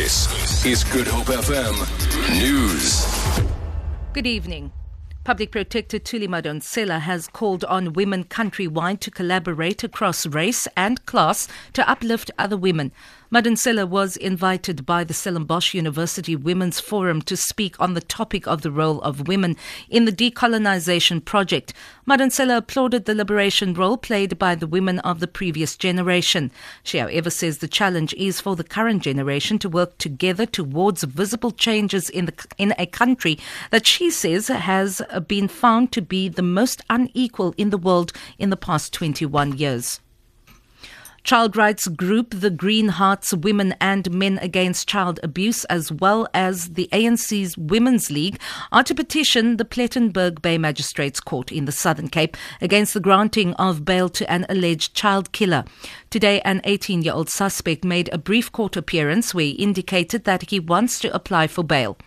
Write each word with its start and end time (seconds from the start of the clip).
This 0.00 0.64
is 0.64 0.82
Good 0.82 1.06
Hope 1.08 1.26
FM 1.26 1.76
News. 2.40 3.04
Good 4.14 4.26
evening. 4.26 4.72
Public 5.24 5.52
Protector 5.52 5.98
Thuli 5.98 6.26
Madonsela 6.26 7.00
has 7.00 7.28
called 7.28 7.64
on 7.64 7.92
women 7.92 8.24
countrywide 8.24 9.00
to 9.00 9.10
collaborate 9.10 9.84
across 9.84 10.24
race 10.24 10.66
and 10.74 11.04
class 11.04 11.48
to 11.74 11.86
uplift 11.86 12.30
other 12.38 12.56
women. 12.56 12.92
Madonsela 13.32 13.88
was 13.88 14.16
invited 14.16 14.84
by 14.84 15.04
the 15.04 15.14
Stellenbosch 15.14 15.72
University 15.72 16.34
Women's 16.34 16.80
Forum 16.80 17.22
to 17.22 17.36
speak 17.36 17.78
on 17.78 17.94
the 17.94 18.00
topic 18.00 18.48
of 18.48 18.62
the 18.62 18.72
role 18.72 19.00
of 19.02 19.28
women 19.28 19.56
in 19.88 20.04
the 20.04 20.10
decolonization 20.10 21.24
project. 21.24 21.72
Madonsela 22.08 22.56
applauded 22.56 23.04
the 23.04 23.14
liberation 23.14 23.72
role 23.72 23.96
played 23.96 24.36
by 24.36 24.56
the 24.56 24.66
women 24.66 24.98
of 25.00 25.20
the 25.20 25.28
previous 25.28 25.76
generation. 25.76 26.50
She, 26.82 26.98
however, 26.98 27.30
says 27.30 27.58
the 27.58 27.68
challenge 27.68 28.12
is 28.14 28.40
for 28.40 28.56
the 28.56 28.64
current 28.64 29.04
generation 29.04 29.60
to 29.60 29.68
work 29.68 29.96
together 29.98 30.44
towards 30.44 31.04
visible 31.04 31.52
changes 31.52 32.10
in 32.10 32.26
the 32.26 32.34
in 32.58 32.74
a 32.78 32.86
country 32.86 33.38
that 33.70 33.86
she 33.86 34.10
says 34.10 34.48
has 34.48 35.02
been 35.28 35.46
found 35.46 35.92
to 35.92 36.02
be 36.02 36.28
the 36.28 36.42
most 36.42 36.82
unequal 36.90 37.54
in 37.56 37.70
the 37.70 37.78
world 37.78 38.12
in 38.40 38.50
the 38.50 38.56
past 38.56 38.92
21 38.92 39.56
years. 39.56 40.00
Child 41.22 41.54
rights 41.54 41.86
group 41.86 42.30
the 42.30 42.50
Green 42.50 42.88
Hearts 42.88 43.34
Women 43.34 43.74
and 43.80 44.10
Men 44.10 44.38
Against 44.38 44.88
Child 44.88 45.20
Abuse, 45.22 45.64
as 45.66 45.92
well 45.92 46.26
as 46.32 46.70
the 46.70 46.88
ANC's 46.92 47.58
Women's 47.58 48.10
League, 48.10 48.40
are 48.72 48.82
to 48.82 48.94
petition 48.94 49.58
the 49.58 49.66
Plettenberg 49.66 50.40
Bay 50.40 50.56
Magistrates 50.56 51.20
Court 51.20 51.52
in 51.52 51.66
the 51.66 51.72
Southern 51.72 52.08
Cape 52.08 52.36
against 52.62 52.94
the 52.94 53.00
granting 53.00 53.52
of 53.54 53.84
bail 53.84 54.08
to 54.08 54.30
an 54.32 54.46
alleged 54.48 54.94
child 54.94 55.32
killer. 55.32 55.64
Today, 56.08 56.40
an 56.40 56.62
18 56.64 57.02
year 57.02 57.12
old 57.12 57.28
suspect 57.28 57.84
made 57.84 58.08
a 58.12 58.18
brief 58.18 58.50
court 58.50 58.76
appearance 58.76 59.34
where 59.34 59.44
he 59.44 59.50
indicated 59.52 60.24
that 60.24 60.50
he 60.50 60.58
wants 60.58 60.98
to 61.00 61.14
apply 61.14 61.46
for 61.46 61.62
bail. 61.62 61.98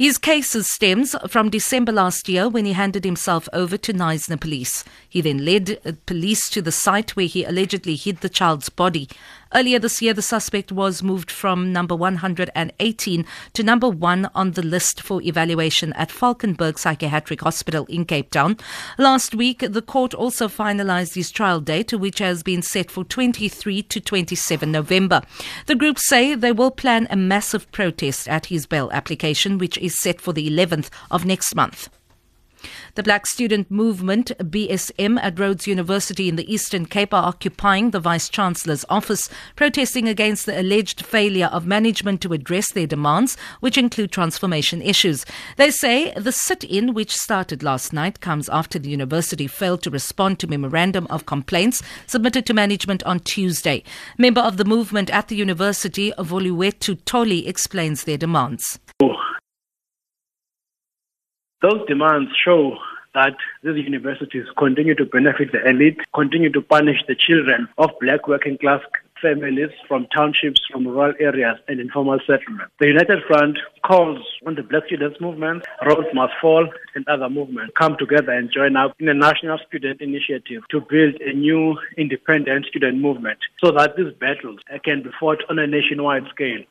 His 0.00 0.16
case 0.16 0.56
stems 0.66 1.14
from 1.28 1.50
December 1.50 1.92
last 1.92 2.26
year 2.26 2.48
when 2.48 2.64
he 2.64 2.72
handed 2.72 3.04
himself 3.04 3.50
over 3.52 3.76
to 3.76 3.92
Knysna 3.92 4.40
police. 4.40 4.82
He 5.06 5.20
then 5.20 5.44
led 5.44 5.78
uh, 5.84 5.92
police 6.06 6.48
to 6.48 6.62
the 6.62 6.72
site 6.72 7.16
where 7.16 7.26
he 7.26 7.44
allegedly 7.44 7.96
hid 7.96 8.22
the 8.22 8.30
child's 8.30 8.70
body. 8.70 9.10
Earlier 9.52 9.80
this 9.80 10.00
year, 10.00 10.14
the 10.14 10.22
suspect 10.22 10.70
was 10.70 11.02
moved 11.02 11.28
from 11.28 11.72
number 11.72 11.96
118 11.96 13.26
to 13.52 13.62
number 13.64 13.88
one 13.88 14.30
on 14.32 14.52
the 14.52 14.62
list 14.62 15.02
for 15.02 15.20
evaluation 15.22 15.92
at 15.94 16.10
Valkenberg 16.10 16.78
Psychiatric 16.78 17.40
Hospital 17.40 17.84
in 17.86 18.04
Cape 18.04 18.30
Town. 18.30 18.56
Last 18.96 19.34
week, 19.34 19.58
the 19.58 19.82
court 19.82 20.14
also 20.14 20.46
finalized 20.46 21.14
his 21.14 21.32
trial 21.32 21.60
date, 21.60 21.92
which 21.92 22.20
has 22.20 22.44
been 22.44 22.62
set 22.62 22.92
for 22.92 23.02
23 23.02 23.82
to 23.82 24.00
27 24.00 24.70
November. 24.70 25.20
The 25.66 25.74
group 25.74 25.98
say 25.98 26.36
they 26.36 26.52
will 26.52 26.70
plan 26.70 27.08
a 27.10 27.16
massive 27.16 27.70
protest 27.72 28.28
at 28.28 28.46
his 28.46 28.66
bail 28.66 28.88
application, 28.92 29.58
which 29.58 29.76
is 29.78 29.89
set 29.90 30.20
for 30.20 30.32
the 30.32 30.48
11th 30.48 30.88
of 31.10 31.24
next 31.24 31.54
month. 31.54 31.88
The 32.94 33.02
Black 33.02 33.26
Student 33.26 33.70
Movement, 33.70 34.32
BSM, 34.38 35.18
at 35.22 35.38
Rhodes 35.38 35.66
University 35.66 36.28
in 36.28 36.36
the 36.36 36.52
Eastern 36.52 36.86
Cape 36.86 37.14
are 37.14 37.26
occupying 37.26 37.90
the 37.90 38.00
Vice 38.00 38.28
Chancellor's 38.28 38.84
office, 38.88 39.28
protesting 39.56 40.08
against 40.08 40.46
the 40.46 40.60
alleged 40.60 41.04
failure 41.04 41.46
of 41.46 41.66
management 41.66 42.20
to 42.22 42.32
address 42.32 42.72
their 42.72 42.86
demands, 42.86 43.36
which 43.60 43.78
include 43.78 44.10
transformation 44.10 44.82
issues. 44.82 45.24
They 45.56 45.70
say 45.70 46.12
the 46.14 46.32
sit 46.32 46.64
in, 46.64 46.92
which 46.94 47.16
started 47.16 47.62
last 47.62 47.92
night, 47.92 48.20
comes 48.20 48.48
after 48.48 48.78
the 48.78 48.90
university 48.90 49.46
failed 49.46 49.82
to 49.82 49.90
respond 49.90 50.38
to 50.40 50.46
memorandum 50.46 51.06
of 51.10 51.26
complaints 51.26 51.82
submitted 52.06 52.44
to 52.46 52.54
management 52.54 53.02
on 53.04 53.20
Tuesday. 53.20 53.84
Member 54.18 54.40
of 54.40 54.56
the 54.56 54.64
movement 54.64 55.10
at 55.10 55.28
the 55.28 55.36
university, 55.36 56.12
Voluetu 56.18 56.96
Toli, 57.04 57.46
explains 57.46 58.04
their 58.04 58.18
demands. 58.18 58.78
Oh, 59.02 59.14
Those 61.62 61.86
demands 61.86 62.30
show 62.42 62.78
that 63.14 63.36
these 63.62 63.84
universities 63.84 64.46
continue 64.56 64.94
to 64.94 65.04
benefit 65.04 65.52
the 65.52 65.68
elite, 65.68 65.98
continue 66.14 66.50
to 66.52 66.62
punish 66.62 66.98
the 67.06 67.14
children 67.14 67.68
of 67.76 67.90
black 68.00 68.26
working 68.26 68.56
class 68.56 68.80
families 69.20 69.68
from 69.86 70.06
townships, 70.14 70.62
from 70.72 70.86
rural 70.86 71.12
areas 71.20 71.58
and 71.68 71.80
informal 71.80 72.18
settlements. 72.26 72.72
The 72.78 72.86
United 72.86 73.22
Front 73.26 73.58
calls 73.84 74.24
on 74.46 74.54
the 74.54 74.62
Black 74.62 74.84
Students 74.86 75.20
Movement, 75.20 75.64
Rhodes 75.84 76.08
Must 76.14 76.32
Fall, 76.40 76.66
and 76.94 77.06
other 77.08 77.28
movements 77.28 77.74
come 77.76 77.96
together 77.98 78.32
and 78.32 78.50
join 78.50 78.76
up 78.76 78.94
in 78.98 79.10
a 79.10 79.14
national 79.14 79.58
student 79.68 80.00
initiative 80.00 80.62
to 80.70 80.80
build 80.80 81.20
a 81.20 81.34
new 81.34 81.76
independent 81.98 82.64
student 82.66 82.98
movement 82.98 83.38
so 83.62 83.70
that 83.72 83.96
these 83.96 84.14
battles 84.14 84.60
can 84.84 85.02
be 85.02 85.10
fought 85.18 85.42
on 85.50 85.58
a 85.58 85.66
nationwide 85.66 86.24
scale. 86.30 86.62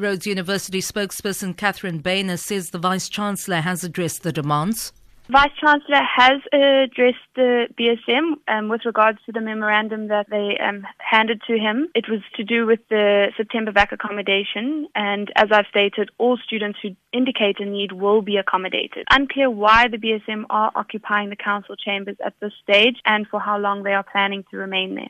Rhodes 0.00 0.26
University 0.26 0.80
spokesperson 0.80 1.56
Catherine 1.56 1.98
Boehner 1.98 2.38
says 2.38 2.70
the 2.70 2.78
Vice 2.78 3.08
Chancellor 3.08 3.60
has 3.60 3.84
addressed 3.84 4.22
the 4.22 4.32
demands. 4.32 4.92
Vice 5.30 5.52
Chancellor 5.60 6.02
has 6.02 6.40
addressed 6.52 7.18
the 7.36 7.68
BSM 7.78 8.32
um, 8.48 8.68
with 8.68 8.80
regards 8.84 9.18
to 9.26 9.32
the 9.32 9.40
memorandum 9.40 10.08
that 10.08 10.26
they 10.28 10.58
um, 10.58 10.84
handed 10.98 11.40
to 11.46 11.56
him. 11.56 11.88
It 11.94 12.06
was 12.08 12.20
to 12.34 12.42
do 12.42 12.66
with 12.66 12.80
the 12.88 13.26
September 13.36 13.70
VAC 13.70 13.92
accommodation, 13.92 14.88
and 14.96 15.30
as 15.36 15.48
I've 15.52 15.66
stated, 15.70 16.10
all 16.18 16.36
students 16.36 16.80
who 16.82 16.96
indicate 17.12 17.60
a 17.60 17.64
need 17.64 17.92
will 17.92 18.22
be 18.22 18.38
accommodated. 18.38 19.06
Unclear 19.10 19.50
why 19.50 19.86
the 19.86 19.98
BSM 19.98 20.46
are 20.50 20.72
occupying 20.74 21.30
the 21.30 21.36
council 21.36 21.76
chambers 21.76 22.16
at 22.24 22.34
this 22.40 22.52
stage 22.62 22.96
and 23.04 23.28
for 23.28 23.38
how 23.38 23.56
long 23.56 23.84
they 23.84 23.92
are 23.92 24.02
planning 24.10 24.44
to 24.50 24.56
remain 24.56 24.96
there. 24.96 25.08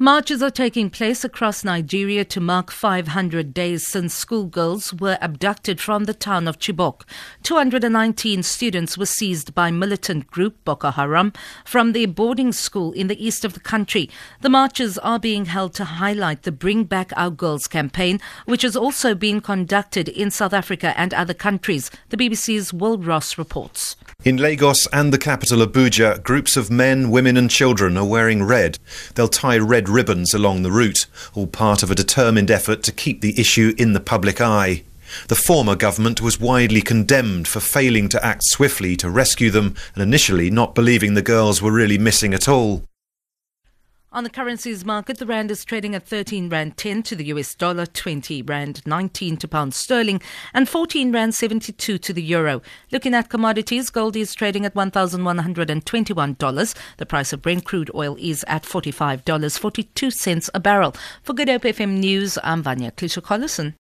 Marches 0.00 0.44
are 0.44 0.50
taking 0.50 0.90
place 0.90 1.24
across 1.24 1.64
Nigeria 1.64 2.24
to 2.24 2.38
mark 2.38 2.70
500 2.70 3.52
days 3.52 3.84
since 3.84 4.14
schoolgirls 4.14 4.94
were 4.94 5.18
abducted 5.20 5.80
from 5.80 6.04
the 6.04 6.14
town 6.14 6.46
of 6.46 6.60
Chibok. 6.60 7.02
219 7.42 8.44
students 8.44 8.96
were 8.96 9.06
seized 9.06 9.56
by 9.56 9.72
militant 9.72 10.28
group 10.28 10.64
Boko 10.64 10.92
Haram 10.92 11.32
from 11.64 11.90
their 11.94 12.06
boarding 12.06 12.52
school 12.52 12.92
in 12.92 13.08
the 13.08 13.26
east 13.26 13.44
of 13.44 13.54
the 13.54 13.60
country. 13.60 14.08
The 14.40 14.48
marches 14.48 14.98
are 14.98 15.18
being 15.18 15.46
held 15.46 15.74
to 15.74 15.84
highlight 15.84 16.44
the 16.44 16.52
Bring 16.52 16.84
Back 16.84 17.12
Our 17.16 17.30
Girls 17.30 17.66
campaign, 17.66 18.20
which 18.44 18.62
has 18.62 18.76
also 18.76 19.16
been 19.16 19.40
conducted 19.40 20.08
in 20.08 20.30
South 20.30 20.52
Africa 20.52 20.96
and 20.96 21.12
other 21.12 21.34
countries. 21.34 21.90
The 22.10 22.16
BBC's 22.16 22.72
Will 22.72 22.98
Ross 22.98 23.36
reports. 23.36 23.96
In 24.24 24.36
Lagos 24.36 24.86
and 24.88 25.10
the 25.10 25.16
capital 25.16 25.64
Abuja, 25.64 26.22
groups 26.22 26.58
of 26.58 26.70
men, 26.70 27.10
women, 27.10 27.38
and 27.38 27.48
children 27.48 27.96
are 27.96 28.04
wearing 28.04 28.42
red. 28.42 28.78
They'll 29.14 29.26
tie 29.26 29.56
red 29.56 29.88
ribbons 29.88 30.34
along 30.34 30.62
the 30.62 30.70
route, 30.70 31.06
all 31.32 31.46
part 31.46 31.82
of 31.82 31.90
a 31.90 31.94
determined 31.94 32.50
effort 32.50 32.82
to 32.82 32.92
keep 32.92 33.22
the 33.22 33.40
issue 33.40 33.72
in 33.78 33.94
the 33.94 34.00
public 34.00 34.38
eye. 34.38 34.82
The 35.28 35.34
former 35.34 35.76
government 35.76 36.20
was 36.20 36.38
widely 36.38 36.82
condemned 36.82 37.48
for 37.48 37.60
failing 37.60 38.10
to 38.10 38.22
act 38.22 38.42
swiftly 38.44 38.96
to 38.96 39.08
rescue 39.08 39.50
them 39.50 39.76
and 39.94 40.02
initially 40.02 40.50
not 40.50 40.74
believing 40.74 41.14
the 41.14 41.22
girls 41.22 41.62
were 41.62 41.72
really 41.72 41.96
missing 41.96 42.34
at 42.34 42.48
all. 42.48 42.82
On 44.10 44.24
the 44.24 44.30
currencies 44.30 44.86
market, 44.86 45.18
the 45.18 45.26
rand 45.26 45.50
is 45.50 45.66
trading 45.66 45.94
at 45.94 46.02
13 46.02 46.48
rand 46.48 46.78
10 46.78 47.02
to 47.02 47.14
the 47.14 47.26
US 47.26 47.54
dollar, 47.54 47.84
20 47.84 48.40
rand 48.40 48.80
19 48.86 49.36
to 49.36 49.46
pound 49.46 49.74
sterling, 49.74 50.22
and 50.54 50.66
14 50.66 51.12
rand 51.12 51.34
72 51.34 51.98
to 51.98 52.12
the 52.14 52.22
euro. 52.22 52.62
Looking 52.90 53.12
at 53.12 53.28
commodities, 53.28 53.90
gold 53.90 54.16
is 54.16 54.34
trading 54.34 54.64
at 54.64 54.72
$1,121. 54.72 56.74
The 56.96 57.04
price 57.04 57.34
of 57.34 57.42
Brent 57.42 57.66
crude 57.66 57.90
oil 57.94 58.16
is 58.18 58.46
at 58.48 58.62
$45.42 58.62 60.50
a 60.54 60.60
barrel. 60.60 60.96
For 61.22 61.34
Good 61.34 61.50
Hope 61.50 61.64
FM 61.64 61.98
News, 61.98 62.38
I'm 62.42 62.62
Vanya 62.62 62.92
Klitschko-Collison. 62.92 63.74